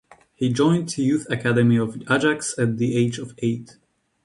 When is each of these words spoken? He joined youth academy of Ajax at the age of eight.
He 0.33 0.51
joined 0.51 0.97
youth 0.97 1.27
academy 1.29 1.77
of 1.77 1.95
Ajax 2.09 2.57
at 2.57 2.77
the 2.77 2.97
age 2.97 3.19
of 3.19 3.35
eight. 3.37 3.77